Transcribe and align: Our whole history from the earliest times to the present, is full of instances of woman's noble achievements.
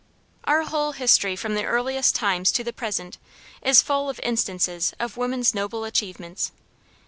Our 0.45 0.63
whole 0.63 0.93
history 0.93 1.35
from 1.35 1.53
the 1.53 1.63
earliest 1.63 2.15
times 2.15 2.51
to 2.53 2.63
the 2.63 2.73
present, 2.73 3.19
is 3.61 3.83
full 3.83 4.09
of 4.09 4.19
instances 4.23 4.95
of 4.99 5.15
woman's 5.15 5.53
noble 5.53 5.83
achievements. 5.83 6.51